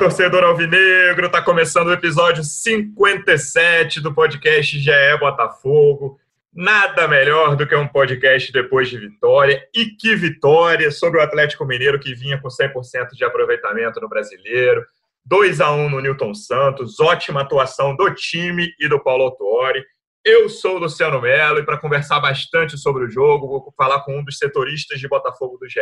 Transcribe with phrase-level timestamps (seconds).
[0.00, 1.28] Torcedor alvinegro!
[1.28, 6.18] Tá começando o episódio 57 do podcast GE Botafogo.
[6.50, 9.62] Nada melhor do que um podcast depois de vitória.
[9.74, 14.86] E que vitória sobre o Atlético Mineiro que vinha com 100% de aproveitamento no Brasileiro.
[15.26, 19.84] 2 a 1 no Newton Santos, ótima atuação do time e do Paulo Autuori.
[20.24, 24.18] Eu sou o Luciano Melo e para conversar bastante sobre o jogo, vou falar com
[24.18, 25.78] um dos setoristas de Botafogo do GE.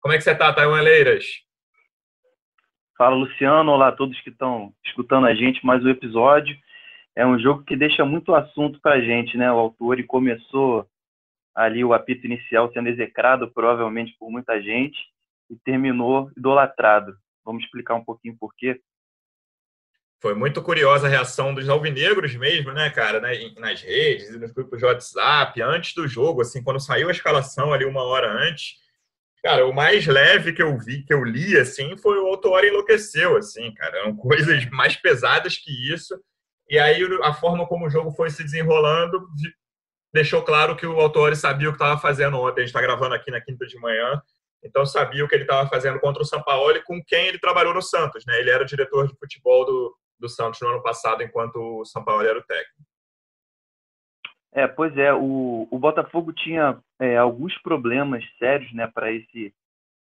[0.00, 1.44] Como é que você está, Taiwan Leiras?
[2.96, 3.72] Fala, Luciano.
[3.72, 6.56] Olá a todos que estão escutando a gente mais um episódio.
[7.16, 9.50] É um jogo que deixa muito assunto para a gente, né?
[9.50, 10.88] O autor começou
[11.52, 14.96] ali o apito inicial sendo execrado, provavelmente por muita gente,
[15.50, 17.16] e terminou idolatrado.
[17.44, 18.80] Vamos explicar um pouquinho por quê?
[20.22, 24.52] Foi muito curiosa a reação dos alvinegros mesmo, né, cara, né, nas redes e nos
[24.52, 28.76] grupos de WhatsApp, antes do jogo, assim, quando saiu a escalação ali uma hora antes,
[29.44, 33.36] Cara, o mais leve que eu vi, que eu li, assim, foi o Autori enlouqueceu,
[33.36, 33.98] assim, cara.
[33.98, 36.18] Eram coisas mais pesadas que isso.
[36.68, 39.28] E aí a forma como o jogo foi se desenrolando
[40.14, 42.60] deixou claro que o Autori sabia o que estava fazendo ontem.
[42.60, 44.22] A gente está gravando aqui na quinta de manhã,
[44.62, 47.82] então sabia o que ele estava fazendo contra o Sampaoli, com quem ele trabalhou no
[47.82, 48.38] Santos, né?
[48.38, 52.28] Ele era o diretor de futebol do, do Santos no ano passado, enquanto o Sampaoli
[52.28, 52.93] era o técnico.
[54.54, 59.52] É, pois é, o, o Botafogo tinha é, alguns problemas sérios né, para esse,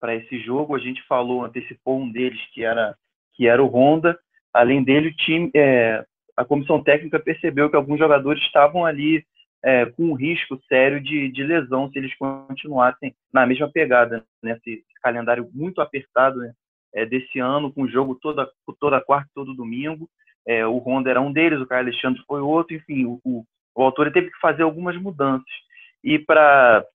[0.07, 0.75] esse jogo.
[0.75, 2.95] A gente falou, antecipou um deles, que era,
[3.33, 4.17] que era o Honda.
[4.53, 6.05] Além dele, o time, é,
[6.37, 9.25] a comissão técnica percebeu que alguns jogadores estavam ali
[9.61, 14.69] é, com um risco sério de, de lesão se eles continuassem na mesma pegada, nesse
[14.69, 16.53] né, calendário muito apertado né,
[16.93, 20.09] é, desse ano, com o jogo toda, toda quarta todo domingo.
[20.47, 23.43] É, o Honda era um deles, o Caio Alexandre foi outro, enfim, o, o
[23.79, 25.47] o autor teve que fazer algumas mudanças.
[26.03, 26.85] E para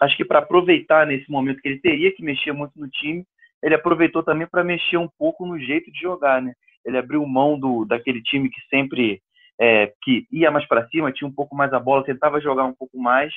[0.00, 3.24] acho que para aproveitar nesse momento que ele teria que mexer muito no time,
[3.62, 6.52] ele aproveitou também para mexer um pouco no jeito de jogar, né?
[6.84, 9.22] Ele abriu mão do daquele time que sempre
[9.60, 12.74] é, que ia mais para cima, tinha um pouco mais a bola, tentava jogar um
[12.74, 13.32] pouco mais,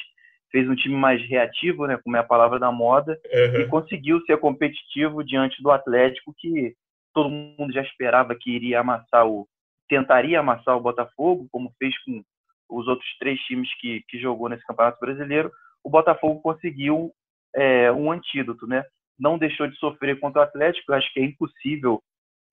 [0.51, 3.61] fez um time mais reativo, né, como é a palavra da moda, uhum.
[3.61, 6.73] e conseguiu ser competitivo diante do Atlético que
[7.13, 9.47] todo mundo já esperava que iria amassar o
[9.87, 12.23] tentaria amassar o Botafogo, como fez com
[12.69, 15.51] os outros três times que, que jogou nesse Campeonato Brasileiro,
[15.83, 17.11] o Botafogo conseguiu
[17.55, 18.83] é, um antídoto, né?
[19.17, 22.01] Não deixou de sofrer contra o Atlético, eu acho que é impossível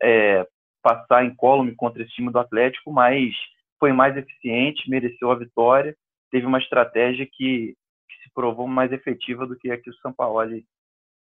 [0.03, 0.47] é,
[0.83, 3.35] passar incólume contra esse time do Atlético, mas
[3.79, 5.97] foi mais eficiente, mereceu a vitória,
[6.31, 7.75] teve uma estratégia que,
[8.09, 10.65] que se provou mais efetiva do que a que o Sampaoli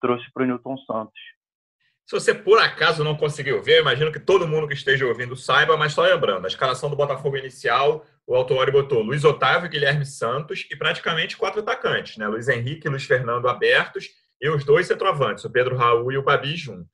[0.01, 1.19] trouxe para o Newton Santos.
[2.07, 5.75] Se você por acaso não conseguiu ver, imagino que todo mundo que esteja ouvindo saiba,
[5.75, 10.66] mas só lembrando, a escalação do Botafogo inicial, o Autori botou Luiz Otávio, Guilherme Santos
[10.72, 12.25] e praticamente quatro atacantes, né?
[12.25, 14.07] Luiz Henrique e Luiz Fernando abertos
[14.41, 16.88] e os dois centroavantes, o Pedro Raul e o Babi juntos.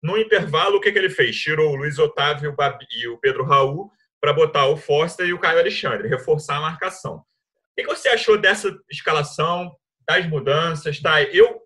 [0.00, 1.36] No intervalo, o que, que ele fez?
[1.36, 5.32] Tirou o Luiz Otávio o, Babi, e o Pedro Raul para botar o Forster e
[5.32, 7.16] o Caio Alexandre, reforçar a marcação.
[7.16, 7.24] O
[7.76, 9.74] que você achou dessa escalação,
[10.06, 11.00] das mudanças?
[11.00, 11.20] Tá?
[11.24, 11.60] Eu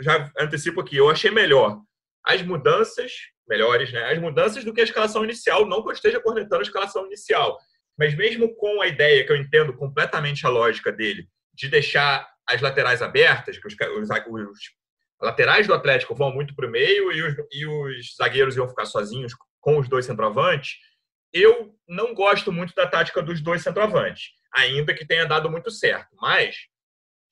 [0.00, 1.80] já antecipo aqui, eu achei melhor
[2.26, 3.12] as mudanças
[3.48, 4.10] melhores, né?
[4.10, 7.56] As mudanças do que a escalação inicial, não que eu esteja cornetando a escalação inicial,
[7.96, 12.60] mas mesmo com a ideia que eu entendo completamente a lógica dele de deixar as
[12.60, 14.58] laterais abertas, que os, os, os
[15.20, 18.84] laterais do Atlético vão muito para o meio e os, e os zagueiros iam ficar
[18.84, 20.76] sozinhos com os dois centroavantes,
[21.32, 26.08] eu não gosto muito da tática dos dois centroavantes, ainda que tenha dado muito certo.
[26.20, 26.56] Mas,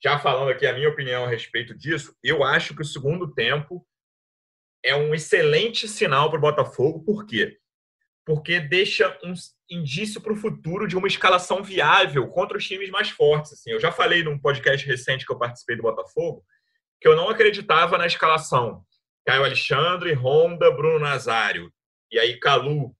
[0.02, 3.86] já falando aqui a minha opinião a respeito disso, eu acho que o segundo tempo
[4.84, 7.02] é um excelente sinal para o Botafogo.
[7.02, 7.56] Por quê?
[8.24, 9.32] Porque deixa um
[9.70, 13.54] indício para o futuro de uma escalação viável contra os times mais fortes.
[13.54, 16.44] Assim, eu já falei num podcast recente que eu participei do Botafogo
[17.00, 18.82] que eu não acreditava na escalação.
[19.26, 21.70] Caio Alexandre, Honda, Bruno Nazário
[22.10, 22.94] e aí Calu,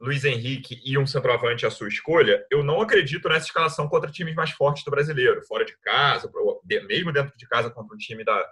[0.00, 4.34] Luiz Henrique e um centroavante à sua escolha, eu não acredito nessa escalação contra times
[4.34, 6.30] mais fortes do brasileiro, fora de casa,
[6.88, 8.48] mesmo dentro de casa contra um time da,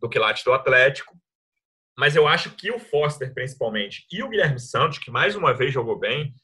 [0.00, 1.18] do Quilate do Atlético
[1.96, 5.72] mas eu acho que o Foster, principalmente, e o Guilherme Santos, que mais uma vez
[5.72, 6.34] jogou bem,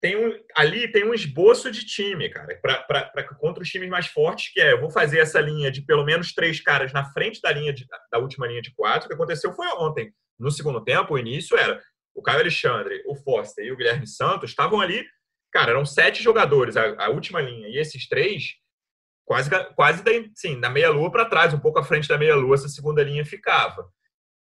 [0.00, 4.52] tem um, ali tem um esboço de time, cara, para contra os times mais fortes,
[4.52, 7.52] que é, eu vou fazer essa linha de pelo menos três caras na frente da
[7.52, 9.04] linha de, da última linha de quatro.
[9.04, 10.10] O que aconteceu foi ontem.
[10.38, 11.78] no segundo tempo, o início era
[12.14, 15.04] o Caio Alexandre, o Foster e o Guilherme Santos estavam ali,
[15.52, 18.54] cara, eram sete jogadores, a, a última linha, e esses três
[19.26, 22.68] quase, quase da, sim, da meia-lua para trás, um pouco à frente da meia-lua, essa
[22.68, 23.86] segunda linha ficava.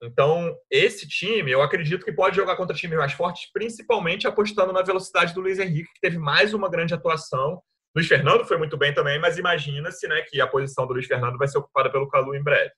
[0.02, 4.82] Então, esse time, eu acredito que pode jogar contra times mais fortes, principalmente apostando na
[4.82, 7.62] velocidade do Luiz Henrique, que teve mais uma grande atuação.
[7.94, 11.38] Luiz Fernando foi muito bem também, mas imagina-se né, que a posição do Luiz Fernando
[11.38, 12.72] vai ser ocupada pelo Calu em breve.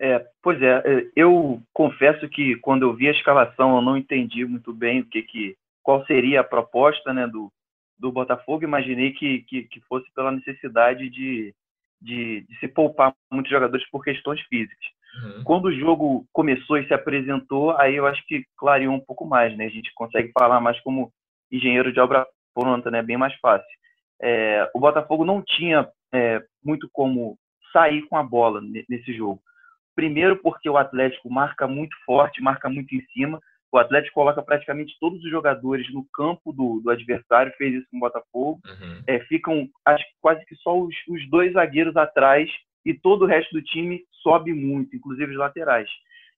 [0.00, 4.44] É, pois é, é, eu confesso que quando eu vi a escalação eu não entendi
[4.44, 7.52] muito bem o que, que qual seria a proposta né, do,
[7.98, 8.62] do Botafogo.
[8.62, 11.52] Imaginei que, que, que fosse pela necessidade de,
[12.00, 14.86] de, de, se poupar muitos jogadores por questões físicas.
[15.22, 15.44] Uhum.
[15.44, 19.56] Quando o jogo começou e se apresentou, aí eu acho que clareou um pouco mais,
[19.56, 19.66] né?
[19.66, 21.10] A gente consegue falar mais como
[21.50, 23.02] engenheiro de obra pronta, né?
[23.02, 23.66] Bem mais fácil.
[24.20, 27.38] É, o Botafogo não tinha é, muito como
[27.72, 29.40] sair com a bola nesse jogo.
[29.94, 33.40] Primeiro porque o Atlético marca muito forte, marca muito em cima.
[33.72, 37.98] O Atlético coloca praticamente todos os jogadores no campo do, do adversário, fez isso com
[37.98, 38.60] o Botafogo.
[38.66, 39.02] Uhum.
[39.06, 42.50] É, ficam, acho quase que só os, os, dois zagueiros atrás
[42.84, 45.88] e todo o resto do time sobe muito, inclusive os laterais.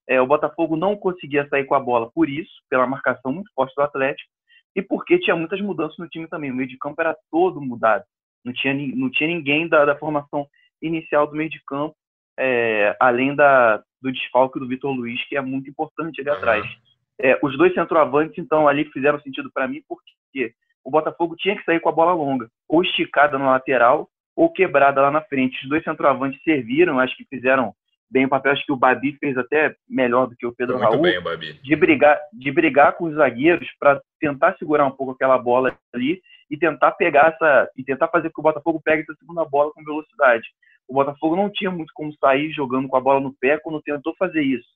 [0.08, 3.74] É, o Botafogo não conseguia sair com a bola por isso, pela marcação muito forte
[3.76, 4.28] do Atlético,
[4.74, 6.50] e porque tinha muitas mudanças no time também.
[6.50, 8.04] O meio de campo era todo mudado.
[8.44, 10.46] Não tinha, não tinha ninguém da, da formação
[10.82, 11.94] inicial do meio de campo
[12.40, 16.36] é, além da, do desfalque do Vitor Luiz, que é muito importante ali uhum.
[16.36, 16.66] atrás.
[17.22, 20.52] É, os dois centroavantes, então, ali fizeram sentido para mim, porque
[20.84, 25.00] o Botafogo tinha que sair com a bola longa, ou esticada na lateral, ou quebrada
[25.02, 25.62] lá na frente.
[25.62, 27.74] Os dois centroavantes serviram, acho que fizeram
[28.10, 28.52] bem o papel.
[28.52, 31.02] Acho que o Babi fez até melhor do que o Pedro Raul.
[31.02, 31.20] Bem,
[31.62, 36.20] de brigar, de brigar com os zagueiros para tentar segurar um pouco aquela bola ali
[36.50, 39.70] e tentar pegar essa e tentar fazer com que o Botafogo pegue essa segunda bola
[39.72, 40.48] com velocidade.
[40.88, 44.14] O Botafogo não tinha muito como sair jogando com a bola no pé quando tentou
[44.18, 44.68] fazer isso.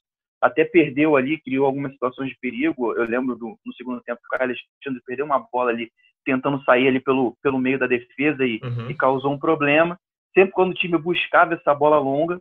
[0.45, 2.93] Até perdeu ali, criou algumas situações de perigo.
[2.93, 5.91] Eu lembro do, no segundo tempo que o Carlos Alexandre perdeu uma bola ali,
[6.23, 8.91] tentando sair ali pelo, pelo meio da defesa e, uhum.
[8.91, 9.99] e causou um problema.
[10.35, 12.39] Sempre quando o time buscava essa bola longa,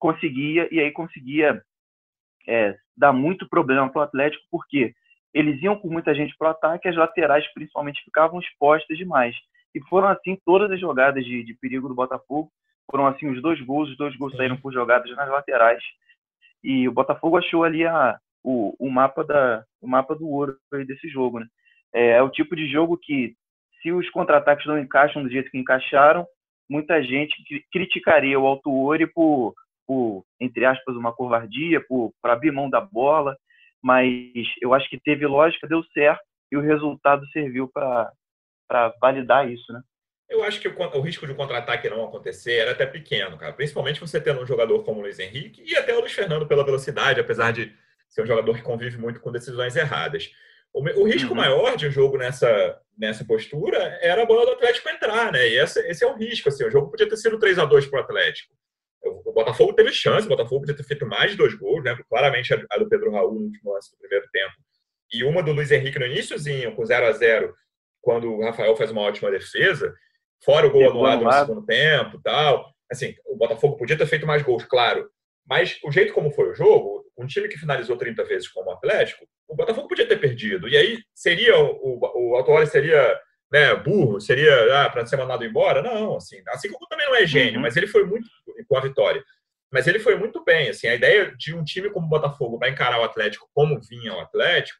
[0.00, 1.62] conseguia, e aí conseguia
[2.48, 4.92] é, dar muito problema para o Atlético, porque
[5.32, 9.36] eles iam com muita gente para o ataque, as laterais principalmente ficavam expostas demais.
[9.72, 12.50] E foram assim todas as jogadas de, de perigo do Botafogo.
[12.90, 15.82] Foram assim os dois gols, os dois gols saíram por jogadas nas laterais.
[16.64, 20.56] E o Botafogo achou ali a, o, o, mapa, da, o mapa do ouro
[20.86, 21.38] desse jogo.
[21.38, 21.46] Né?
[21.94, 23.34] É, é o tipo de jogo que,
[23.82, 26.26] se os contra-ataques não encaixam do jeito que encaixaram,
[26.68, 27.36] muita gente
[27.70, 29.54] criticaria o Alto Ouro por,
[29.86, 33.36] por, entre aspas, uma covardia, por, abrir mão da bola.
[33.82, 34.08] Mas
[34.62, 38.10] eu acho que teve lógica, deu certo e o resultado serviu para
[38.98, 39.82] validar isso, né?
[40.28, 43.52] Eu acho que o, o risco de um contra-ataque não acontecer era até pequeno, cara.
[43.52, 46.64] Principalmente você tendo um jogador como o Luiz Henrique e até o Luiz Fernando pela
[46.64, 47.74] velocidade, apesar de
[48.08, 50.30] ser um jogador que convive muito com decisões erradas.
[50.72, 51.36] O, o risco uhum.
[51.36, 55.48] maior de um jogo nessa, nessa postura era a bola do Atlético entrar, né?
[55.48, 56.64] E esse, esse é um risco, assim.
[56.64, 58.54] O jogo podia ter sido 3 a 2 para o Atlético.
[59.04, 61.96] O Botafogo teve chance, o Botafogo podia ter feito mais de dois gols, né?
[62.08, 64.54] Claramente a do Pedro Raul no último lance do primeiro tempo.
[65.12, 67.54] E uma do Luiz Henrique no iníciozinho, com 0 a 0
[68.00, 69.94] quando o Rafael faz uma ótima defesa.
[70.42, 72.72] Fora o gol anulado no segundo tempo tal.
[72.90, 75.08] Assim, o Botafogo podia ter feito mais gols, claro.
[75.46, 78.72] Mas o jeito como foi o jogo, um time que finalizou 30 vezes como o
[78.72, 80.68] Atlético, o Botafogo podia ter perdido.
[80.68, 83.18] E aí seria o, o Autuori seria
[83.52, 85.80] né, burro, seria ah, para ser mandado embora?
[85.82, 87.62] Não, assim, assim como também não é gênio, uhum.
[87.62, 88.28] mas ele foi muito
[88.68, 89.22] com a vitória.
[89.72, 92.70] Mas ele foi muito bem, assim, a ideia de um time como o Botafogo vai
[92.70, 94.78] encarar o Atlético como vinha o Atlético,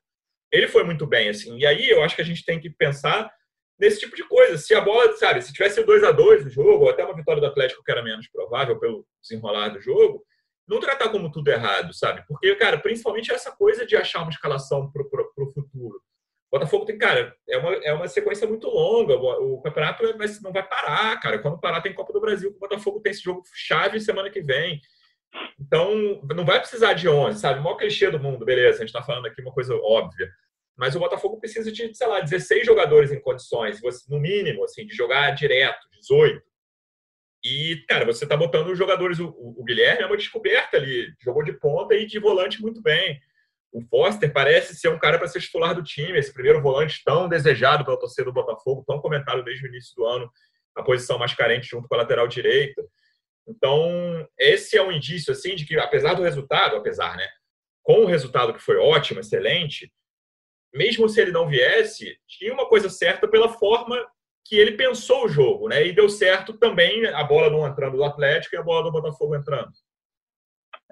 [0.53, 1.57] ele foi muito bem, assim.
[1.59, 3.31] E aí eu acho que a gente tem que pensar
[3.79, 4.59] nesse tipo de coisa.
[4.59, 7.41] Se a bola, sabe, se tivesse 2 a 2 no jogo, ou até uma vitória
[7.41, 10.25] do Atlético que era menos provável pelo desenrolar do jogo,
[10.67, 12.25] não tratar como tudo errado, sabe?
[12.27, 16.01] Porque, cara, principalmente essa coisa de achar uma escalação para o futuro.
[16.51, 19.15] O Botafogo tem, cara, é uma, é uma sequência muito longa.
[19.17, 20.05] O, campeonato
[20.43, 21.39] não vai parar, cara.
[21.41, 22.51] Quando parar, tem Copa do Brasil.
[22.51, 24.81] O Botafogo tem esse jogo chave semana que vem.
[25.59, 27.59] Então, não vai precisar de 11, sabe?
[27.59, 28.77] O maior clichê do mundo, beleza.
[28.77, 30.31] A gente está falando aqui uma coisa óbvia.
[30.77, 34.95] Mas o Botafogo precisa de, sei lá, 16 jogadores em condições, no mínimo, assim, de
[34.95, 36.43] jogar direto, 18.
[37.45, 39.19] E, cara, você tá botando os jogadores.
[39.19, 43.21] O, o, Guilherme é uma descoberta ali, jogou de ponta e de volante muito bem.
[43.71, 47.29] O Foster parece ser um cara para ser titular do time, esse primeiro volante tão
[47.29, 50.31] desejado pela torcida do Botafogo, tão comentado desde o início do ano,
[50.77, 52.83] a posição mais carente junto com a lateral direita.
[53.47, 57.29] Então, esse é um indício, assim, de que, apesar do resultado, apesar, né?
[57.83, 59.93] Com o resultado que foi ótimo, excelente,
[60.75, 63.97] mesmo se ele não viesse, tinha uma coisa certa pela forma
[64.45, 65.87] que ele pensou o jogo, né?
[65.87, 69.35] E deu certo também a bola não entrando do Atlético e a bola do Botafogo
[69.35, 69.71] entrando.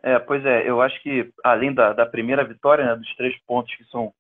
[0.03, 3.75] É, pois é, eu acho que além da, da primeira vitória, né, dos três pontos
[3.77, 4.13] que são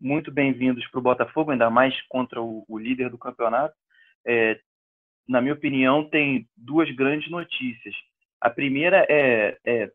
[0.00, 3.74] muito bem-vindos para o Botafogo, ainda mais contra o, o líder do campeonato,
[4.26, 4.58] é,
[5.28, 7.94] na minha opinião, tem duas grandes notícias.
[8.40, 9.90] A primeira é, é,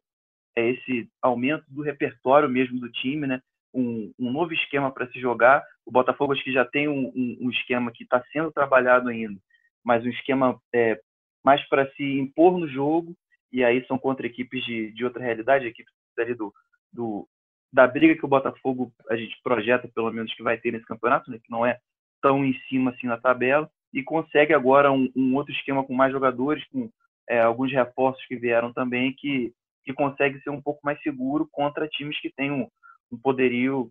[0.56, 3.42] é esse aumento do repertório mesmo do time, né?
[3.76, 5.62] Um, um novo esquema para se jogar.
[5.86, 9.38] O Botafogo acho que já tem um, um, esquema que está sendo trabalhado ainda,
[9.84, 11.00] mas um esquema é,
[11.44, 13.14] mais para se impor no jogo
[13.52, 16.54] e aí são contra equipes de, de outra realidade, equipes ali do,
[16.92, 17.28] do,
[17.72, 21.30] da briga que o Botafogo a gente projeta, pelo menos, que vai ter nesse campeonato,
[21.30, 21.78] né, que não é
[22.22, 26.12] tão em cima assim na tabela, e consegue agora um, um outro esquema com mais
[26.12, 26.90] jogadores, com
[27.30, 29.54] é, alguns reforços que vieram também, que,
[29.84, 32.68] que consegue ser um pouco mais seguro contra times que têm um,
[33.12, 33.90] um poderio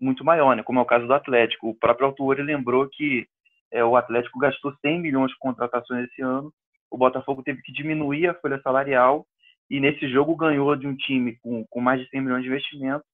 [0.00, 1.68] muito maior, né, como é o caso do Atlético.
[1.68, 3.26] O próprio autor lembrou que
[3.72, 6.52] é, o Atlético gastou 100 milhões de contratações esse ano
[6.94, 9.26] o Botafogo teve que diminuir a folha salarial
[9.68, 13.04] e nesse jogo ganhou de um time com, com mais de 100 milhões de investimento,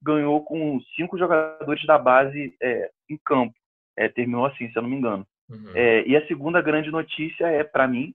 [0.00, 3.54] ganhou com cinco jogadores da base é, em campo.
[3.96, 5.26] É, terminou assim, se eu não me engano.
[5.48, 5.72] Uhum.
[5.74, 8.14] É, e a segunda grande notícia é, para mim,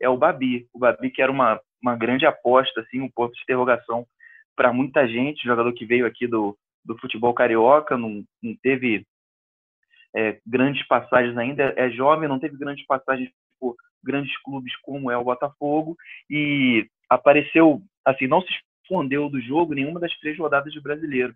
[0.00, 0.66] é o Babi.
[0.72, 4.06] O Babi que era uma, uma grande aposta, assim, um ponto de interrogação
[4.58, 9.06] para muita gente, jogador que veio aqui do, do futebol carioca, não, não teve
[10.16, 15.16] é, grandes passagens ainda, é jovem, não teve grandes passagens por grandes clubes como é
[15.16, 15.96] o Botafogo
[16.28, 18.48] e apareceu, assim, não se
[18.82, 21.32] escondeu do jogo nenhuma das três rodadas de brasileiro,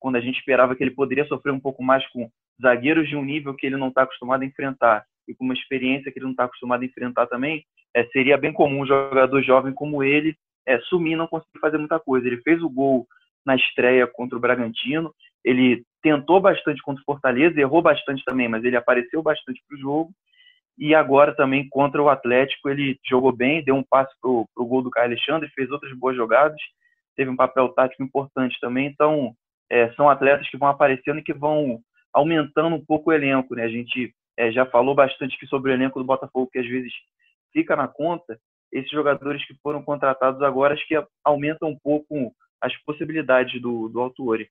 [0.00, 2.28] quando a gente esperava que ele poderia sofrer um pouco mais com
[2.60, 6.10] zagueiros de um nível que ele não está acostumado a enfrentar e com uma experiência
[6.10, 7.64] que ele não está acostumado a enfrentar também,
[7.94, 10.36] é, seria bem comum um jogador jovem como ele
[10.66, 12.26] é, sumir não conseguir fazer muita coisa.
[12.26, 13.06] Ele fez o gol
[13.44, 18.64] na estreia contra o Bragantino, ele tentou bastante contra o Fortaleza, errou bastante também, mas
[18.64, 20.10] ele apareceu bastante para o jogo
[20.76, 24.82] e agora também contra o Atlético ele jogou bem, deu um passe para o gol
[24.82, 26.60] do Caio Alexandre, fez outras boas jogadas,
[27.16, 28.86] teve um papel tático importante também.
[28.86, 29.32] Então,
[29.70, 31.80] é, são atletas que vão aparecendo e que vão
[32.12, 33.54] aumentando um pouco o elenco.
[33.54, 33.64] Né?
[33.64, 36.92] A gente é, já falou bastante aqui sobre o elenco do Botafogo, que às vezes
[37.52, 38.38] fica na conta.
[38.74, 44.00] Esses jogadores que foram contratados agora, acho que aumentam um pouco as possibilidades do, do
[44.00, 44.50] Autuori.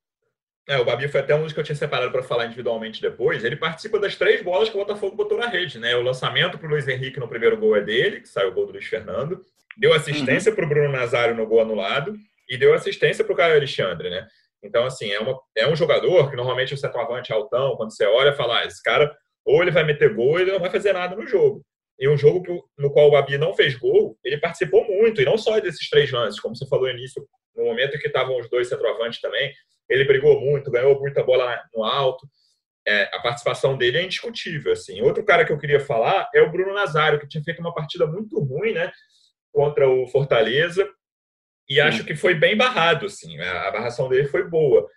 [0.67, 3.43] É, o Babi foi até um dos que eu tinha separado para falar individualmente depois.
[3.43, 5.93] Ele participa das três bolas que o Botafogo botou na rede, né?
[5.97, 8.67] O lançamento para o Luiz Henrique no primeiro gol é dele, que saiu o gol
[8.67, 9.41] do Luiz Fernando.
[9.77, 10.55] Deu assistência uhum.
[10.55, 12.15] para o Bruno Nazário no gol anulado
[12.49, 14.25] e deu assistência para o Caio Alexandre, né?
[14.63, 18.31] Então, assim, é, uma, é um jogador que normalmente o centroavante altão, quando você olha,
[18.31, 19.13] fala, ah, esse cara
[19.45, 21.61] ou ele vai meter gol ou ele não vai fazer nada no jogo.
[21.99, 25.25] E um jogo que, no qual o Babi não fez gol, ele participou muito, e
[25.25, 28.49] não só desses três lances, como você falou no início, no momento que estavam os
[28.49, 29.53] dois centroavantes também,
[29.89, 32.27] ele brigou muito, ganhou muita bola no alto.
[32.85, 34.73] É, a participação dele é indiscutível.
[34.73, 35.01] Assim.
[35.01, 38.05] Outro cara que eu queria falar é o Bruno Nazário, que tinha feito uma partida
[38.05, 38.91] muito ruim né,
[39.51, 40.89] contra o Fortaleza,
[41.69, 41.81] e Sim.
[41.81, 43.05] acho que foi bem barrado.
[43.05, 43.39] Assim.
[43.39, 44.87] A barração dele foi boa.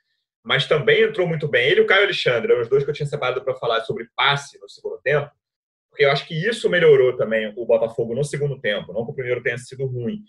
[0.45, 1.69] Mas também entrou muito bem.
[1.69, 4.09] Ele e o Caio Alexandre, eram os dois que eu tinha separado para falar sobre
[4.17, 5.31] passe no segundo tempo,
[5.99, 9.43] eu acho que isso melhorou também o Botafogo no segundo tempo, não que o primeiro
[9.43, 10.23] tenha sido ruim.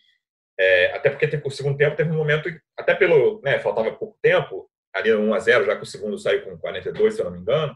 [0.59, 3.41] É, até porque o segundo tempo teve um momento, até pelo.
[3.43, 7.13] Né, faltava pouco tempo, ali 1 a 0 já que o segundo saiu com 42,
[7.13, 7.75] se eu não me engano.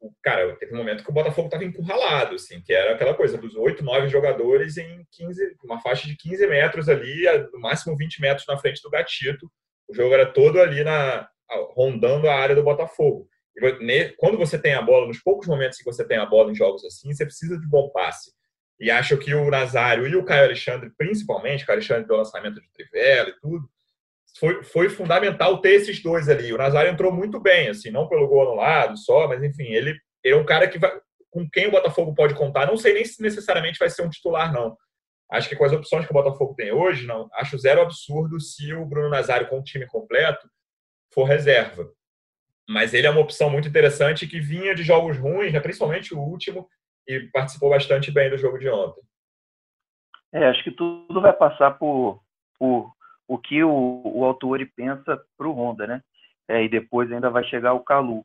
[0.00, 3.36] O, cara, teve um momento que o Botafogo estava encurralado, assim, que era aquela coisa
[3.36, 8.20] dos 8, 9 jogadores em 15, uma faixa de 15 metros ali, no máximo 20
[8.20, 9.50] metros na frente do gatito.
[9.88, 11.28] O jogo era todo ali na
[11.74, 13.28] rondando a área do Botafogo.
[14.16, 16.84] Quando você tem a bola, nos poucos momentos que você tem a bola em jogos
[16.84, 18.32] assim, você precisa de bom passe.
[18.80, 22.60] E acho que o Nazário e o Caio Alexandre, principalmente, o Caio Alexandre do lançamento
[22.60, 23.68] de Trivela e tudo,
[24.38, 26.52] foi, foi fundamental ter esses dois ali.
[26.52, 30.34] O Nazário entrou muito bem, assim, não pelo gol anulado só, mas enfim, ele, ele
[30.34, 30.92] é um cara que vai,
[31.30, 32.66] com quem o Botafogo pode contar.
[32.66, 34.76] Não sei nem se necessariamente vai ser um titular, não.
[35.30, 37.28] Acho que com as opções que o Botafogo tem hoje, não.
[37.34, 40.48] Acho zero absurdo se o Bruno Nazário com o time completo
[41.12, 41.90] for reserva.
[42.68, 46.20] Mas ele é uma opção muito interessante que vinha de jogos ruins, né, principalmente o
[46.20, 46.68] último,
[47.06, 49.00] e participou bastante bem do jogo de ontem.
[50.32, 52.20] É, acho que tudo vai passar por,
[52.58, 52.92] por
[53.26, 56.02] o que o, o Autori pensa para o Honda, né?
[56.46, 58.24] É, e depois ainda vai chegar o Calu.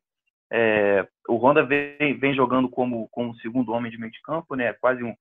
[0.51, 4.73] É, o Honda vem, vem, jogando como, como segundo homem de meio de campo, né?
[4.73, 5.15] Quase um,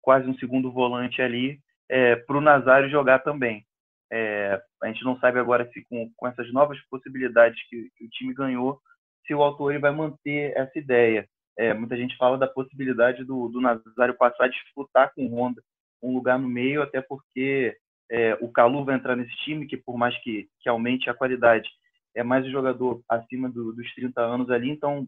[0.00, 3.66] quase um segundo volante ali é, para o Nazário jogar também.
[4.10, 8.10] É, a gente não sabe agora se com, com essas novas possibilidades que, que o
[8.10, 8.80] time ganhou,
[9.26, 11.28] se o Autori vai manter essa ideia.
[11.56, 15.62] É, muita gente fala da possibilidade do, do Nazário passar a disputar com o Honda
[16.02, 17.76] um lugar no meio, até porque
[18.10, 21.68] é, o Calu vai entrar nesse time, que por mais que, que aumente a qualidade,
[22.14, 25.06] é mais um jogador acima do, dos 30 anos ali, então,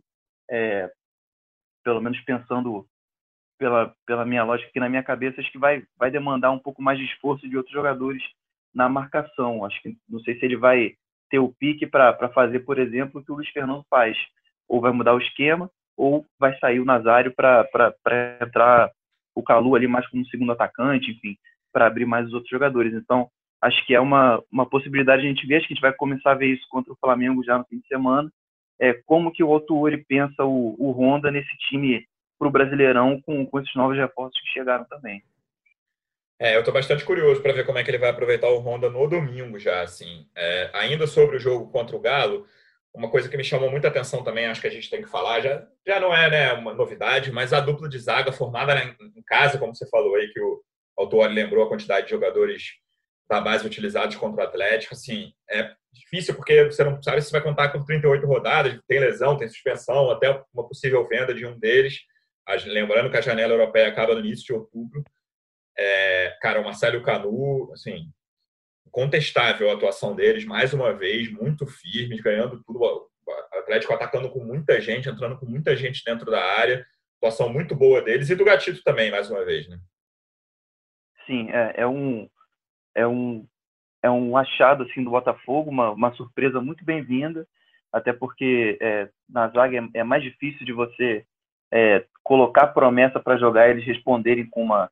[0.50, 0.90] é,
[1.84, 2.86] pelo menos pensando
[3.58, 6.82] pela, pela minha lógica aqui na minha cabeça, acho que vai, vai demandar um pouco
[6.82, 8.22] mais de esforço de outros jogadores
[8.74, 9.64] na marcação.
[9.64, 10.94] Acho que não sei se ele vai
[11.30, 14.16] ter o pique para fazer, por exemplo, o que o Luiz Fernando faz.
[14.68, 17.66] Ou vai mudar o esquema, ou vai sair o Nazário para
[18.40, 18.90] entrar
[19.34, 21.36] o Calu ali mais como segundo atacante, enfim,
[21.72, 22.94] para abrir mais os outros jogadores.
[22.94, 23.28] Então,
[23.60, 25.92] acho que é uma, uma possibilidade de a gente ver, acho que a gente vai
[25.92, 28.30] começar a ver isso contra o Flamengo já no fim de semana,
[28.80, 32.06] é como que o Otto pensa o, o Honda nesse time
[32.38, 35.22] para o Brasileirão com, com esses novos reforços que chegaram também.
[36.42, 38.88] É, eu estou bastante curioso para ver como é que ele vai aproveitar o Honda
[38.88, 40.26] no domingo já, assim.
[40.34, 42.46] É, ainda sobre o jogo contra o Galo,
[42.94, 45.42] uma coisa que me chamou muita atenção também, acho que a gente tem que falar,
[45.42, 49.58] já, já não é né, uma novidade, mas a dupla de zaga formada em casa,
[49.58, 50.62] como você falou aí, que o
[50.96, 52.72] autor lembrou a quantidade de jogadores
[53.28, 57.42] da base utilizados contra o Atlético, assim, é difícil porque você não sabe se vai
[57.42, 61.98] contar com 38 rodadas, tem lesão, tem suspensão, até uma possível venda de um deles.
[62.64, 65.04] Lembrando que a janela europeia acaba no início de outubro.
[65.82, 68.12] É, cara, o Marcelo Canu, assim,
[68.90, 72.78] contestável a atuação deles, mais uma vez, muito firmes, ganhando tudo.
[72.78, 76.86] O Atlético atacando com muita gente, entrando com muita gente dentro da área.
[77.16, 79.78] Atuação muito boa deles e do Gatito também, mais uma vez, né?
[81.26, 82.28] Sim, é, é um
[82.94, 83.46] é um
[84.02, 87.46] é um achado assim do Botafogo, uma, uma surpresa muito bem-vinda,
[87.90, 91.24] até porque é, na zaga é, é, mais difícil de você
[91.72, 94.90] é, colocar promessa para jogar e eles responderem com uma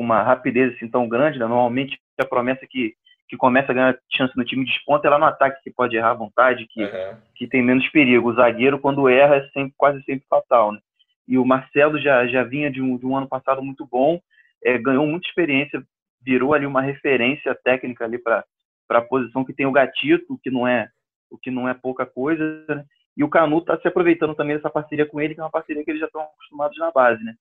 [0.00, 1.38] com uma rapidez assim tão grande.
[1.38, 1.46] Né?
[1.46, 2.94] Normalmente a promessa que
[3.28, 5.94] que começa a ganhar chance no time de desponta é lá no ataque que pode
[5.94, 7.16] errar à vontade, que, uhum.
[7.36, 8.28] que tem menos perigo.
[8.28, 10.72] O zagueiro, quando erra, é sempre, quase sempre fatal.
[10.72, 10.80] Né?
[11.28, 14.20] E o Marcelo já, já vinha de um, de um ano passado muito bom,
[14.64, 15.80] é, ganhou muita experiência,
[16.20, 18.44] virou ali uma referência técnica ali para
[18.88, 20.88] a posição que tem o Gatito, que não é
[21.30, 22.84] o que não é pouca coisa, né?
[23.16, 25.84] E o Canu está se aproveitando também dessa parceria com ele, que é uma parceria
[25.84, 27.36] que eles já estão acostumados na base, né?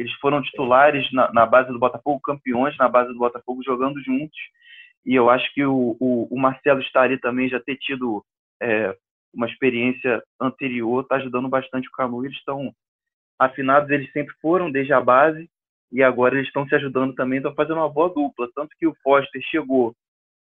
[0.00, 4.38] Eles foram titulares na, na, base do Botafogo, campeões na base do Botafogo, jogando juntos.
[5.04, 8.24] E eu acho que o, o, o Marcelo estaria também já ter tido
[8.62, 8.96] é,
[9.34, 12.24] uma experiência anterior, está ajudando bastante o Canu.
[12.24, 12.74] Eles estão
[13.38, 15.50] afinados, eles sempre foram desde a base
[15.92, 18.48] e agora eles estão se ajudando também, estão fazendo uma boa dupla.
[18.54, 19.94] Tanto que o Foster chegou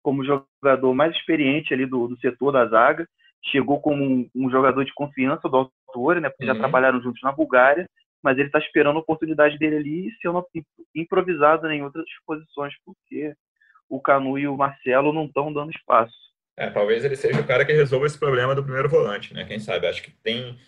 [0.03, 3.09] como jogador mais experiente ali do, do setor da zaga,
[3.47, 6.29] chegou como um, um jogador de confiança do autor, né?
[6.29, 6.53] Porque uhum.
[6.53, 7.89] já trabalharam juntos na Bulgária,
[8.23, 10.45] mas ele está esperando a oportunidade dele ali e sendo
[10.95, 13.35] improvisado em outras posições, porque
[13.89, 16.15] o Canu e o Marcelo não estão dando espaço.
[16.57, 19.45] É, talvez ele seja o cara que resolva esse problema do primeiro volante, né?
[19.45, 19.87] Quem sabe?
[19.87, 20.59] Acho que tem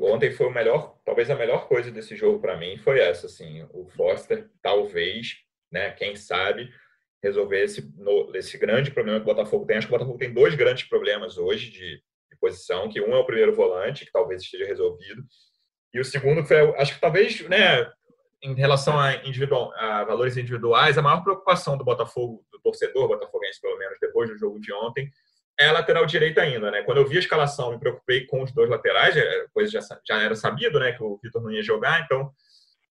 [0.00, 3.66] Ontem foi o melhor, talvez a melhor coisa desse jogo para mim foi essa, assim,
[3.72, 5.36] o Foster talvez,
[5.70, 6.72] né, quem sabe,
[7.22, 7.86] resolver esse,
[8.34, 9.76] esse grande problema que o Botafogo tem.
[9.76, 13.18] Acho que o Botafogo tem dois grandes problemas hoje de, de posição, que um é
[13.18, 15.22] o primeiro volante, que talvez esteja resolvido,
[15.92, 17.90] e o segundo foi, acho que talvez, né,
[18.42, 23.60] em relação a, individual, a valores individuais, a maior preocupação do Botafogo, do torcedor botafoguense,
[23.60, 25.10] pelo menos depois do jogo de ontem,
[25.58, 26.82] é a lateral direita ainda, né?
[26.82, 29.14] Quando eu vi a escalação, me preocupei com os dois laterais,
[29.52, 32.32] coisa já, já era sabido, né, que o Vitor não ia jogar, então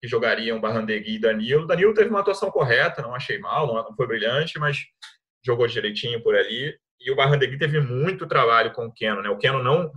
[0.01, 1.67] que jogariam Barrandegui e Danilo.
[1.67, 4.79] Danilo teve uma atuação correta, não achei mal, não, foi brilhante, mas
[5.45, 6.77] jogou direitinho por ali.
[7.01, 9.31] E o Barrandegui teve muito trabalho com o Keno, né?
[9.31, 9.91] O Keno não,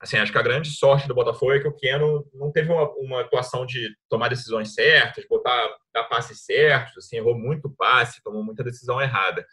[0.00, 2.90] assim, acho que a grande sorte do Botafogo é que o Keno não teve uma,
[2.96, 8.42] uma atuação de tomar decisões certas, botar dar passes certos, assim, errou muito passe, tomou
[8.42, 9.44] muita decisão errada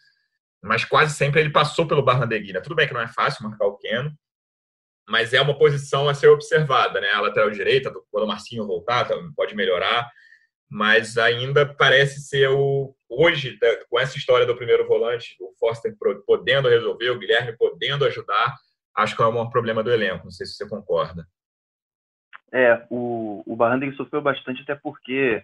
[0.64, 2.62] mas quase sempre ele passou pelo Barrandeguina.
[2.62, 4.18] Tudo bem que não é fácil marcar o Keno,
[5.08, 7.12] mas é uma posição a ser observada, né?
[7.12, 10.10] A lateral direita, quando o Marcinho voltar, tá, pode melhorar,
[10.72, 15.94] mas ainda parece ser o hoje né, com essa história do primeiro volante, o Foster
[16.26, 18.56] podendo resolver, o Guilherme podendo ajudar,
[18.96, 20.26] acho que é o maior problema do elenco.
[20.26, 21.26] Não sei se você concorda.
[22.52, 25.44] É, o, o sofreu bastante até porque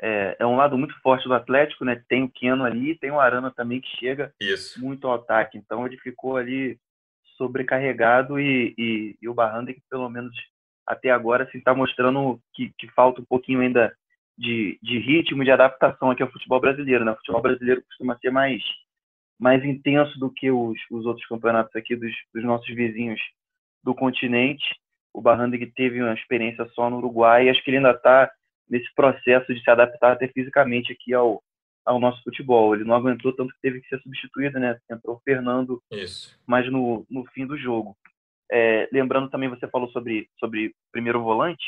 [0.00, 2.02] é, é, um lado muito forte do Atlético, né?
[2.08, 4.80] Tem o Keno ali, tem o Arana também que chega Isso.
[4.80, 5.58] muito ao ataque.
[5.58, 6.78] Então ele ficou ali
[7.36, 10.34] sobrecarregado e, e, e o Barranda que pelo menos
[10.86, 13.94] até agora assim está mostrando que, que, falta um pouquinho ainda
[14.36, 17.04] de, de ritmo, de adaptação aqui ao futebol brasileiro.
[17.04, 17.12] Né?
[17.12, 18.62] O futebol brasileiro costuma ser mais
[19.40, 23.20] mais intenso do que os, os outros campeonatos aqui dos, dos nossos vizinhos
[23.82, 24.64] do continente.
[25.14, 28.30] O Barrandig teve uma experiência só no Uruguai e acho que ele ainda está
[28.68, 31.42] nesse processo de se adaptar até fisicamente aqui ao,
[31.84, 32.74] ao nosso futebol.
[32.74, 34.78] Ele não aguentou tanto que teve que ser substituído, né?
[34.90, 36.38] Entrou o Fernando, Isso.
[36.46, 37.96] mas no, no fim do jogo.
[38.52, 41.64] É, lembrando também, você falou sobre, sobre primeiro volante,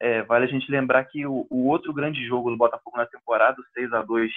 [0.00, 3.60] é, vale a gente lembrar que o, o, outro grande jogo do Botafogo na temporada,
[3.60, 4.30] o 6 a 2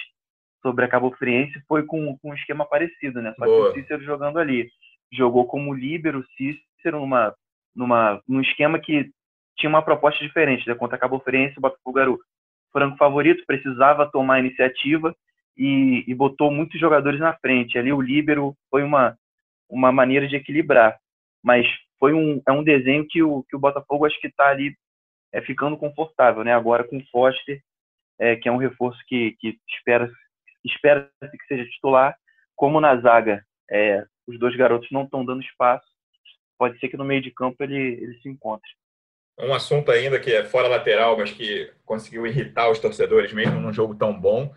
[0.62, 3.34] sobre a Cabo Friense, foi com, com um esquema parecido, né?
[3.36, 3.72] Só Boa.
[3.72, 4.70] que o Cícero jogando ali.
[5.12, 7.34] Jogou como líbero, Cícero, numa,
[7.74, 9.10] numa, num esquema que
[9.58, 10.66] tinha uma proposta diferente.
[10.66, 10.74] Né?
[10.74, 12.18] Contra a Cabo Friense, o Botafogo era o
[12.72, 15.14] franco favorito, precisava tomar a iniciativa
[15.56, 17.76] e, e botou muitos jogadores na frente.
[17.76, 19.16] Ali o líbero foi uma,
[19.68, 20.98] uma maneira de equilibrar.
[21.42, 21.66] Mas
[21.98, 24.74] foi um, é um desenho que o, que o Botafogo acho que está ali
[25.32, 26.54] é, ficando confortável, né?
[26.54, 27.60] Agora com o Foster,
[28.18, 30.10] é, que é um reforço que, que espera
[30.64, 32.16] espera que seja titular,
[32.54, 35.86] como na zaga é, os dois garotos não estão dando espaço,
[36.58, 38.70] pode ser que no meio de campo ele, ele se encontre.
[39.38, 43.72] Um assunto ainda que é fora lateral, mas que conseguiu irritar os torcedores mesmo num
[43.72, 44.54] jogo tão bom,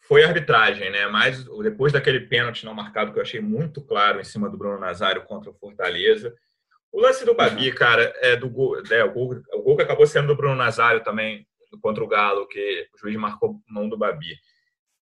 [0.00, 1.06] foi a arbitragem, né?
[1.06, 4.78] Mas depois daquele pênalti não marcado que eu achei muito claro em cima do Bruno
[4.78, 6.34] Nazário contra o Fortaleza,
[6.92, 10.06] o lance do Babi, cara, é do gol, é, o, gol, o gol que acabou
[10.06, 11.46] sendo do Bruno Nazário também
[11.80, 14.36] contra o Galo, que o juiz marcou mão do Babi.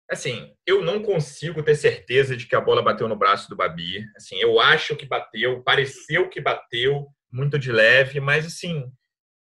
[0.10, 4.06] Assim, eu não consigo ter certeza de que a bola bateu no braço do Babi.
[4.16, 8.86] Assim, eu acho que bateu, pareceu que bateu, muito de leve, mas assim,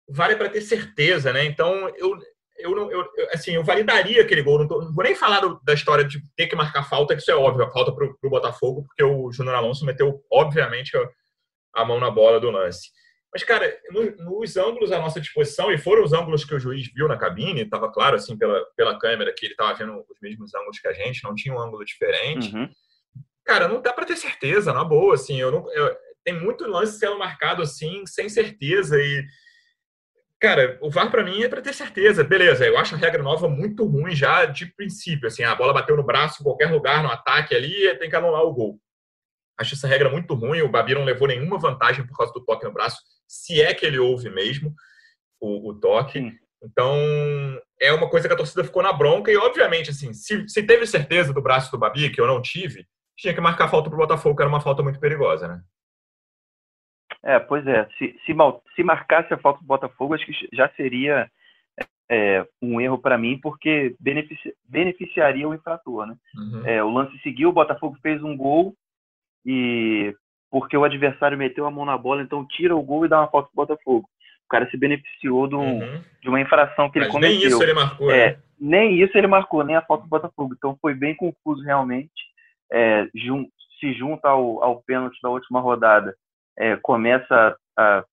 [0.10, 1.46] vale para ter certeza, né?
[1.46, 2.18] Então, eu,
[2.58, 4.60] eu não, eu, assim, eu validaria aquele gol.
[4.60, 7.22] Não, tô, não, vou nem falar do, da história de ter que marcar falta, que
[7.22, 11.10] isso é óbvio, a falta para o Botafogo, porque o Júnior Alonso meteu, obviamente, a,
[11.76, 12.90] a mão na bola do lance.
[13.36, 16.90] Mas, cara, no, nos ângulos à nossa disposição, e foram os ângulos que o juiz
[16.96, 20.56] viu na cabine, estava claro, assim, pela, pela câmera, que ele estava vendo os mesmos
[20.56, 22.56] ângulos que a gente, não tinha um ângulo diferente.
[22.56, 22.70] Uhum.
[23.44, 25.94] Cara, não dá para ter certeza, na boa, assim, eu não, eu,
[26.24, 29.26] tem muito lance sendo marcado, assim, sem certeza, e,
[30.40, 33.50] cara, o VAR para mim é para ter certeza, beleza, eu acho a regra nova
[33.50, 37.12] muito ruim já de princípio, assim, a bola bateu no braço em qualquer lugar, no
[37.12, 38.80] ataque ali, tem que anular o gol.
[39.58, 40.62] Acho essa regra muito ruim.
[40.62, 43.86] O Babi não levou nenhuma vantagem por causa do toque no braço, se é que
[43.86, 44.74] ele houve mesmo
[45.40, 46.20] o, o toque.
[46.20, 46.38] Sim.
[46.64, 46.96] Então,
[47.80, 49.32] é uma coisa que a torcida ficou na bronca.
[49.32, 52.88] E, obviamente, assim, se, se teve certeza do braço do Babi, que eu não tive,
[53.16, 55.62] tinha que marcar falta para o Botafogo, que era uma falta muito perigosa, né?
[57.24, 57.88] É, pois é.
[57.98, 61.30] Se, se, mal, se marcasse a falta do Botafogo, acho que já seria
[62.10, 66.16] é, um erro para mim, porque benefici, beneficiaria o infrator, né?
[66.36, 66.66] Uhum.
[66.66, 68.76] É, o lance seguiu, o Botafogo fez um gol
[69.46, 70.14] e
[70.50, 73.28] porque o adversário meteu a mão na bola, então tira o gol e dá uma
[73.30, 74.08] falta pro Botafogo.
[74.46, 76.02] O cara se beneficiou do, uhum.
[76.22, 77.40] de uma infração que Mas ele cometeu.
[77.40, 78.38] Nem isso ele marcou, é, né?
[78.60, 80.54] Nem isso ele marcou, nem a falta do Botafogo.
[80.56, 82.12] Então foi bem confuso realmente.
[82.72, 83.46] É, jun
[83.80, 86.16] se junta ao, ao pênalti da última rodada,
[86.58, 88.06] é, começa a,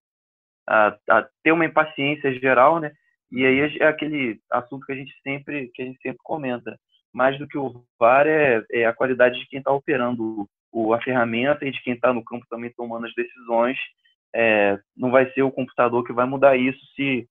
[0.69, 2.93] a, a, ter uma impaciência geral, né?
[3.31, 6.77] E aí é aquele assunto que a gente sempre que a gente sempre comenta.
[7.15, 11.01] Mais do que o VAR é, é a qualidade de quem está operando o, a
[11.03, 13.77] ferramenta e de quem está no campo também tomando as decisões.
[14.35, 17.29] É, não vai ser o computador que vai mudar isso se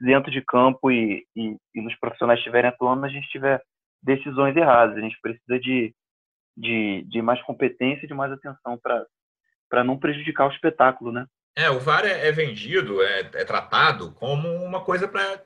[0.00, 3.60] dentro de campo e, e, e nos profissionais estiverem atuando, a gente tiver
[4.02, 4.96] decisões erradas.
[4.96, 5.94] A gente precisa de,
[6.56, 8.78] de, de mais competência e de mais atenção
[9.68, 11.26] para não prejudicar o espetáculo, né?
[11.56, 15.40] É, o VAR é, é vendido, é, é, tratado como uma coisa para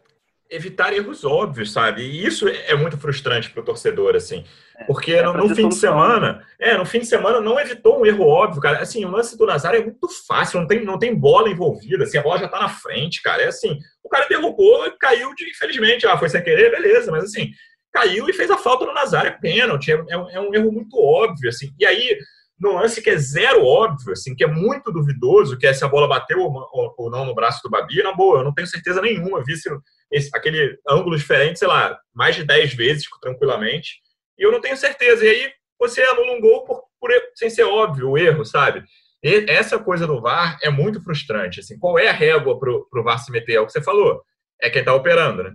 [0.51, 2.03] evitar erros óbvios, sabe?
[2.03, 4.45] E isso é muito frustrante para o torcedor, assim.
[4.77, 8.01] É, porque é, no, no fim de semana, é, no fim de semana não evitou
[8.01, 8.81] um erro óbvio, cara.
[8.81, 12.19] Assim, o lance do Nazário é muito fácil, não tem, não tem bola envolvida, assim,
[12.19, 13.43] a bola já tá na frente, cara.
[13.43, 17.25] É assim, o cara derrubou e caiu de, infelizmente, ah, foi sem querer, beleza, mas
[17.25, 17.51] assim,
[17.93, 20.99] caiu e fez a falta no Nazário, é pênalti, é, é, é um erro muito
[20.99, 21.71] óbvio, assim.
[21.79, 22.19] E aí,
[22.61, 25.89] no lance que é zero óbvio, assim, que é muito duvidoso, que é se a
[25.89, 29.45] bola bateu ou, não no braço do Babi, na boa, eu não tenho certeza nenhuma,
[29.45, 29.71] vi se
[30.11, 34.01] esse, aquele ângulo diferente, sei lá, mais de 10 vezes tranquilamente,
[34.39, 35.25] e eu não tenho certeza.
[35.25, 38.85] E aí você anula um gol por, por, sem ser óbvio o erro, sabe?
[39.23, 41.61] E essa coisa do VAR é muito frustrante.
[41.61, 43.55] Assim, qual é a régua para o VAR se meter?
[43.55, 44.23] É o que você falou.
[44.61, 45.55] É quem está operando, né?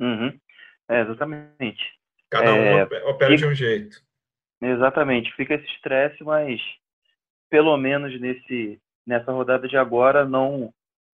[0.00, 0.38] Uhum.
[0.88, 1.82] É, exatamente.
[2.30, 3.96] Cada um é, opera de um jeito.
[4.60, 5.32] Exatamente.
[5.34, 6.60] Fica esse estresse, mas
[7.48, 10.72] pelo menos nesse, nessa rodada de agora não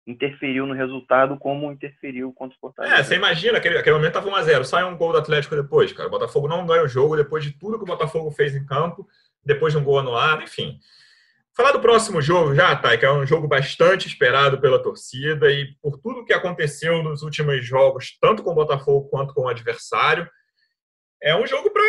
[0.08, 2.96] interferiu no resultado como interferiu contra o Fortaleza.
[2.96, 6.08] É, você imagina, aquele, aquele momento estava 1x0, sai um gol do Atlético depois, cara.
[6.08, 9.08] O Botafogo não ganha o jogo depois de tudo que o Botafogo fez em campo,
[9.44, 10.80] depois de um gol anulado, enfim.
[11.56, 15.74] Falar do próximo jogo já, Thay, que é um jogo bastante esperado pela torcida e
[15.82, 20.30] por tudo que aconteceu nos últimos jogos, tanto com o Botafogo quanto com o adversário.
[21.24, 21.82] É um jogo para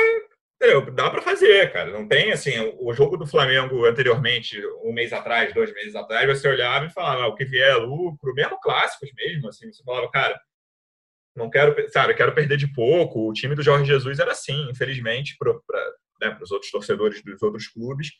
[0.66, 0.90] Entendeu?
[0.90, 1.92] Dá para fazer, cara.
[1.92, 2.52] Não tem assim.
[2.80, 7.22] O jogo do Flamengo anteriormente, um mês atrás, dois meses atrás, você olhava e falava
[7.22, 9.48] ah, o que vier é lucro, mesmo clássicos mesmo.
[9.48, 10.38] Assim, você falava, cara,
[11.36, 13.28] não quero, sabe, quero perder de pouco.
[13.28, 15.52] O time do Jorge Jesus era assim, infelizmente, para
[16.20, 18.10] né, os outros torcedores dos outros clubes,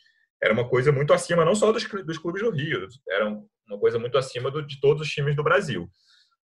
[0.41, 3.99] era uma coisa muito acima, não só dos, dos clubes do Rio, era uma coisa
[3.99, 5.89] muito acima do, de todos os times do Brasil.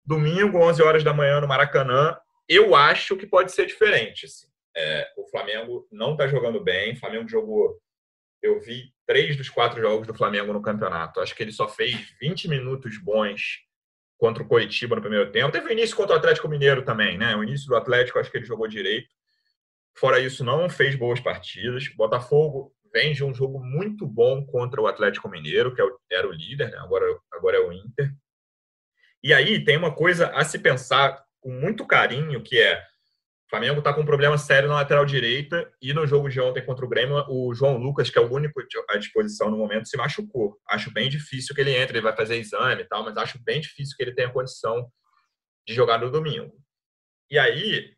[0.05, 2.17] Domingo, 11 horas da manhã, no Maracanã,
[2.49, 4.27] eu acho que pode ser diferente.
[4.27, 4.52] Assim.
[4.77, 6.93] É, o Flamengo não está jogando bem.
[6.93, 7.79] O Flamengo jogou.
[8.41, 11.21] Eu vi três dos quatro jogos do Flamengo no campeonato.
[11.21, 13.61] Acho que ele só fez 20 minutos bons
[14.19, 15.53] contra o Coitiba no primeiro tempo.
[15.53, 17.35] Teve o início contra o Atlético Mineiro também, né?
[17.37, 19.09] O início do Atlético, acho que ele jogou direito.
[19.95, 21.89] Fora isso, não fez boas partidas.
[21.89, 26.33] Botafogo vem de um jogo muito bom contra o Atlético Mineiro, que é era o
[26.33, 26.79] líder, né?
[26.79, 28.13] agora, agora é o Inter.
[29.23, 32.83] E aí tem uma coisa a se pensar com muito carinho, que é
[33.53, 36.87] Flamengo está com um problema sério na lateral direita e no jogo de ontem contra
[36.87, 40.59] o Grêmio, o João Lucas, que é o único à disposição no momento, se machucou.
[40.67, 43.61] Acho bem difícil que ele entre, ele vai fazer exame e tal, mas acho bem
[43.61, 44.91] difícil que ele tenha condição
[45.69, 46.51] de jogar no domingo.
[47.31, 47.93] E aí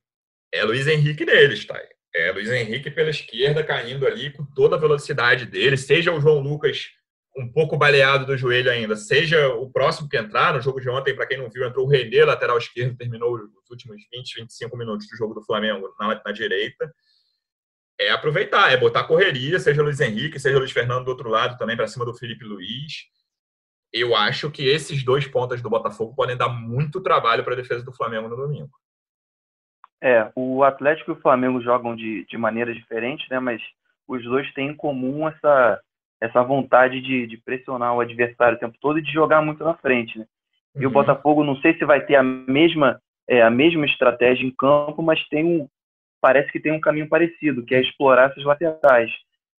[0.53, 1.81] é Luiz Henrique neles, tá?
[2.13, 6.41] É Luiz Henrique pela esquerda caindo ali com toda a velocidade dele, seja o João
[6.41, 6.89] Lucas
[7.37, 11.15] um pouco baleado do joelho ainda, seja o próximo que entrar, no jogo de ontem,
[11.15, 15.09] para quem não viu, entrou o Renê, lateral esquerdo, terminou os últimos 20, 25 minutos
[15.09, 16.93] do jogo do Flamengo na, na direita.
[17.99, 21.77] É aproveitar, é botar correria, seja Luiz Henrique, seja Luiz Fernando do outro lado também,
[21.77, 23.05] para cima do Felipe Luiz.
[23.93, 27.85] Eu acho que esses dois pontas do Botafogo podem dar muito trabalho para a defesa
[27.85, 28.71] do Flamengo no domingo.
[30.03, 33.39] É, o Atlético e o Flamengo jogam de, de maneiras diferentes, né?
[33.39, 33.63] Mas
[34.07, 35.81] os dois têm em comum essa,
[36.21, 39.75] essa vontade de, de pressionar o adversário o tempo todo e de jogar muito na
[39.75, 40.27] frente, né?
[40.75, 40.91] E uhum.
[40.91, 45.03] o Botafogo, não sei se vai ter a mesma, é, a mesma estratégia em campo,
[45.03, 45.69] mas tem um,
[46.21, 49.11] parece que tem um caminho parecido, que é explorar essas laterais.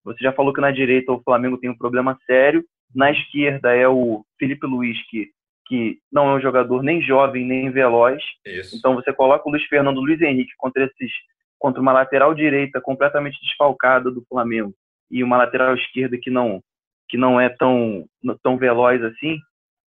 [0.05, 3.89] Você já falou que na direita o Flamengo tem um problema sério, na esquerda é
[3.89, 5.31] o Felipe Luiz, que
[5.67, 8.23] que não é um jogador nem jovem nem veloz.
[8.45, 8.77] Isso.
[8.77, 11.11] Então você coloca o Luiz Fernando, Luiz Henrique contra esses
[11.59, 14.75] contra uma lateral direita completamente desfalcada do Flamengo
[15.11, 16.63] e uma lateral esquerda que não
[17.09, 18.05] que não é tão
[18.43, 19.39] tão veloz assim,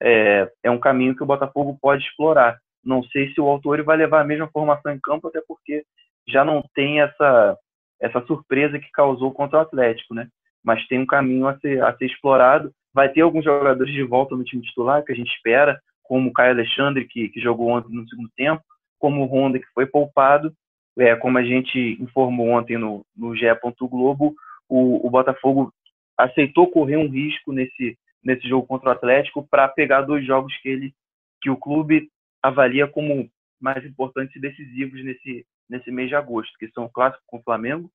[0.01, 2.59] é, é um caminho que o Botafogo pode explorar.
[2.85, 5.85] Não sei se o autor vai levar a mesma formação em campo, até porque
[6.29, 7.59] já não tem essa
[8.01, 10.29] essa surpresa que causou contra o Atlético, né?
[10.63, 14.37] Mas tem um caminho a ser, a ser explorado Vai ter alguns jogadores de volta
[14.37, 17.93] no time titular que a gente espera, como o Caio Alexandre, que, que jogou ontem
[17.93, 18.63] no segundo tempo,
[19.01, 20.55] como o Honda, que foi poupado.
[20.97, 23.47] É, como a gente informou ontem no, no GE.
[23.91, 24.33] Globo,
[24.69, 25.73] o, o Botafogo
[26.17, 30.69] aceitou correr um risco nesse, nesse jogo contra o Atlético para pegar dois jogos que
[30.69, 30.95] ele
[31.43, 32.09] que o clube
[32.45, 37.25] avalia como mais importantes e decisivos nesse, nesse mês de agosto, que são o clássico
[37.27, 37.91] com o Flamengo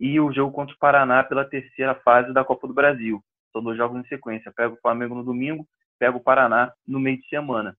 [0.00, 3.22] e o jogo contra o Paraná pela terceira fase da Copa do Brasil.
[3.52, 4.52] São dois jogos em sequência.
[4.52, 5.64] Pega o Flamengo no domingo,
[5.96, 7.76] pega o Paraná no meio de semana.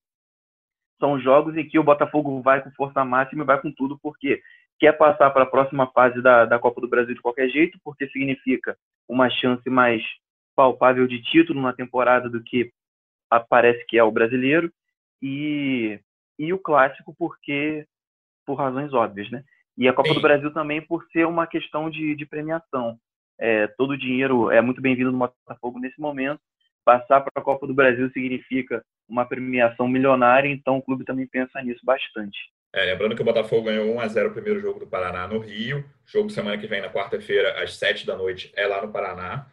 [1.02, 4.42] São jogos em que o Botafogo vai com força máxima e vai com tudo, porque
[4.80, 8.08] quer passar para a próxima fase da, da Copa do Brasil de qualquer jeito, porque
[8.08, 10.02] significa uma chance mais
[10.56, 12.72] palpável de título na temporada do que
[13.50, 14.72] parece que é o brasileiro,
[15.22, 16.00] e,
[16.38, 17.86] e o clássico porque
[18.46, 19.44] por razões óbvias, né?
[19.78, 20.16] E a Copa Sim.
[20.16, 22.98] do Brasil também por ser uma questão de, de premiação
[23.40, 26.40] é, todo o dinheiro é muito bem-vindo no Botafogo nesse momento.
[26.84, 31.62] Passar para a Copa do Brasil significa uma premiação milionária, então o clube também pensa
[31.62, 32.38] nisso bastante.
[32.74, 35.40] É, lembrando que o Botafogo ganhou 1 a 0 o primeiro jogo do Paraná no
[35.40, 35.86] Rio.
[36.06, 39.48] Jogo semana que vem, na quarta-feira, às 7 da noite, é lá no Paraná.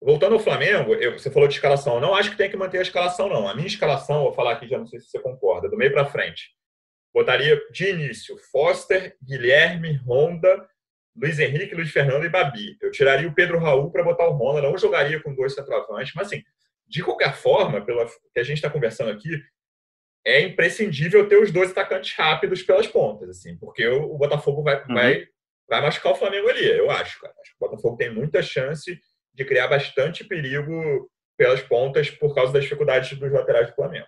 [0.00, 1.96] Voltando ao Flamengo, eu, você falou de escalação.
[1.96, 3.48] Eu não acho que tem que manter a escalação, não.
[3.48, 6.06] A minha escalação, vou falar aqui, já não sei se você concorda, do meio para
[6.06, 6.50] frente.
[7.12, 10.68] Botaria de início Foster, Guilherme, Honda,
[11.16, 12.76] Luiz Henrique, Luiz Fernando e Babi.
[12.80, 16.28] Eu tiraria o Pedro Raul para botar o Ronda, não jogaria com dois centroavantes, mas
[16.28, 16.44] assim,
[16.86, 19.42] de qualquer forma, pelo que a gente está conversando aqui,
[20.24, 24.80] é imprescindível ter os dois atacantes rápidos pelas pontas, assim, porque o, o Botafogo vai,
[24.86, 24.94] uhum.
[24.94, 25.26] vai,
[25.68, 27.34] vai machucar o Flamengo ali, eu acho, cara.
[27.40, 29.00] Acho que o Botafogo tem muita chance
[29.38, 34.06] de criar bastante perigo pelas pontas por causa das dificuldades dos laterais do Flamengo.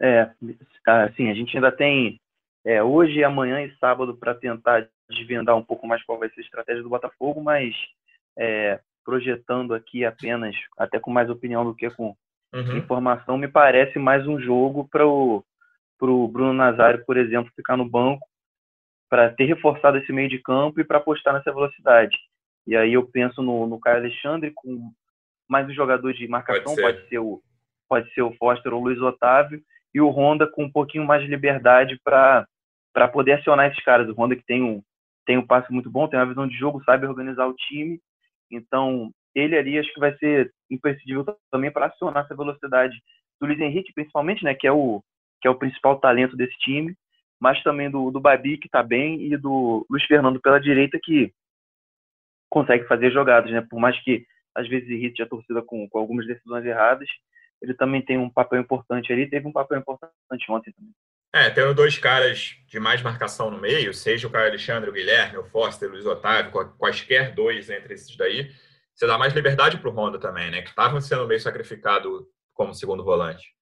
[0.00, 0.30] É,
[0.86, 2.20] assim, a gente ainda tem
[2.64, 6.44] é, hoje, amanhã e sábado para tentar desvendar um pouco mais qual vai ser a
[6.44, 7.74] estratégia do Botafogo, mas
[8.38, 12.14] é, projetando aqui apenas, até com mais opinião do que com
[12.54, 12.76] uhum.
[12.76, 15.42] informação, me parece mais um jogo para o
[16.00, 18.24] Bruno Nazário, por exemplo, ficar no banco
[19.08, 22.16] para ter reforçado esse meio de campo e para apostar nessa velocidade.
[22.66, 24.90] E aí eu penso no, no Caio Alexandre com
[25.48, 26.82] mais um jogador de marcação, pode ser.
[26.82, 27.42] pode ser, o
[27.88, 29.62] pode ser o Foster ou o Luiz Otávio,
[29.94, 32.46] e o Honda com um pouquinho mais de liberdade para
[33.12, 34.08] poder acionar esses caras.
[34.08, 34.82] O Honda que tem um
[35.24, 38.00] tem um passe muito bom, tem uma visão de jogo, sabe organizar o time.
[38.50, 42.96] Então, ele ali acho que vai ser imprescindível também para acionar essa velocidade
[43.40, 45.02] do Luiz Henrique, principalmente, né, que é o
[45.40, 46.96] que é o principal talento desse time,
[47.38, 51.30] mas também do, do Babi, que está bem, e do Luiz Fernando pela direita, que
[52.48, 53.64] consegue fazer jogadas, né?
[53.68, 57.08] Por mais que às vezes irrite a torcida com, com algumas decisões erradas,
[57.60, 60.92] ele também tem um papel importante ali, teve um papel importante ontem também.
[61.34, 65.36] É, tendo dois caras de mais marcação no meio, seja o Caio Alexandre, o Guilherme,
[65.36, 68.50] o Foster, o Luiz Otávio, quaisquer dois entre esses daí,
[68.94, 70.62] você dá mais liberdade para o Honda também, né?
[70.62, 73.54] Que estavam sendo meio sacrificado como segundo volante.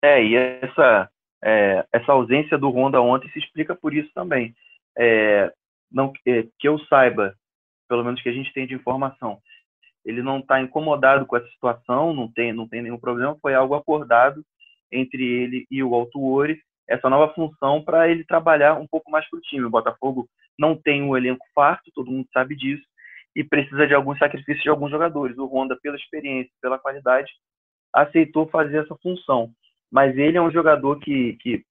[0.00, 1.10] É, e essa,
[1.42, 4.54] é, essa ausência do Honda ontem se explica por isso também.
[4.96, 5.52] É,
[5.90, 7.34] não é, que eu saiba,
[7.88, 9.38] pelo menos que a gente tem de informação,
[10.04, 13.74] ele não está incomodado com essa situação, não tem, não tem nenhum problema, foi algo
[13.74, 14.44] acordado
[14.92, 19.38] entre ele e o Altuori, essa nova função para ele trabalhar um pouco mais para
[19.38, 19.64] o time.
[19.64, 22.84] O Botafogo não tem um elenco farto, todo mundo sabe disso,
[23.34, 25.36] e precisa de alguns sacrifícios de alguns jogadores.
[25.38, 27.32] O Honda, pela experiência, pela qualidade,
[27.92, 29.50] aceitou fazer essa função.
[29.90, 31.64] Mas ele é um jogador que, que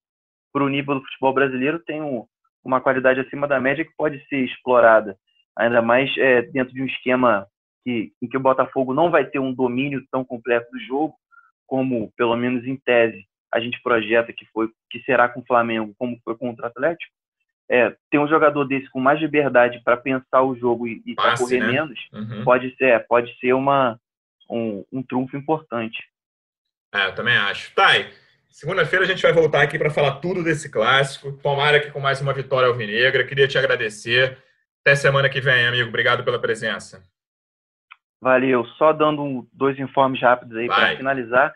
[0.52, 2.26] para o nível do futebol brasileiro, tem um,
[2.63, 5.17] uma qualidade acima da média que pode ser explorada,
[5.58, 7.48] ainda mais é, dentro de um esquema
[7.84, 11.16] que, em que o Botafogo não vai ter um domínio tão completo do jogo,
[11.68, 15.94] como, pelo menos em tese, a gente projeta que foi que será com o Flamengo,
[15.98, 17.12] como foi contra o Atlético,
[17.70, 21.38] é, ter um jogador desse com mais liberdade para pensar o jogo e, e para
[21.38, 21.68] correr né?
[21.68, 22.44] menos, uhum.
[22.44, 24.00] pode ser, pode ser uma,
[24.50, 25.98] um, um trunfo importante.
[26.94, 27.74] É, eu também acho.
[27.74, 28.10] Thay,
[28.50, 31.32] segunda-feira a gente vai voltar aqui para falar tudo desse clássico.
[31.34, 33.24] Tomara que com mais uma vitória alvinegra.
[33.24, 34.38] Queria te agradecer.
[34.86, 35.89] Até semana que vem, amigo.
[35.89, 37.04] Obrigado pela presença.
[38.22, 38.65] Valeu.
[38.78, 41.54] Só dando dois informes rápidos aí para finalizar.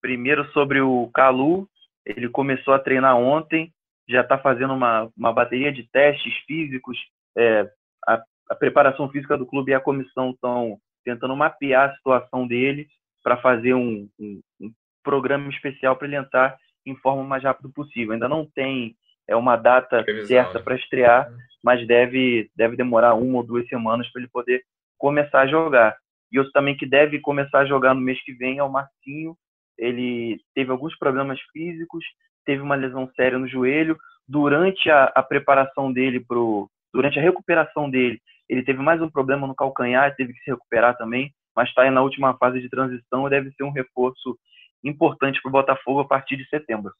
[0.00, 1.68] Primeiro sobre o Calu.
[2.04, 3.72] Ele começou a treinar ontem
[4.10, 6.98] já está fazendo uma, uma bateria de testes físicos.
[7.36, 7.70] É,
[8.06, 12.88] a, a, preparação física do clube e a comissão estão tentando mapear a situação dele
[13.22, 17.70] para fazer um, um, um, programa especial para ele entrar em forma o mais rápido
[17.70, 18.12] possível.
[18.12, 18.96] Ainda não tem
[19.30, 20.64] é uma data Previsão, certa né?
[20.64, 24.62] para estrear, mas deve, deve demorar uma ou duas semanas para ele poder
[24.98, 25.96] começar a jogar.
[26.32, 29.36] E outro também que deve começar a jogar no mês que vem é o Marcinho.
[29.78, 32.04] Ele teve alguns problemas físicos,
[32.44, 33.96] teve uma lesão séria no joelho.
[34.26, 39.46] Durante a, a preparação dele pro, durante a recuperação dele, ele teve mais um problema
[39.46, 43.30] no calcanhar, teve que se recuperar também, mas está na última fase de transição e
[43.30, 44.36] deve ser um reforço
[44.82, 46.92] importante para o Botafogo a partir de setembro.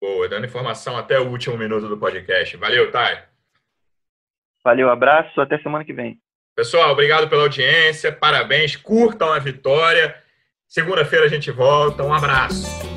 [0.00, 2.56] Boa, dando informação até o último minuto do podcast.
[2.56, 3.18] Valeu, Thay.
[4.64, 6.18] Valeu, abraço, até semana que vem.
[6.56, 10.14] Pessoal, obrigado pela audiência, parabéns, curtam a vitória.
[10.66, 12.89] Segunda-feira a gente volta, um abraço.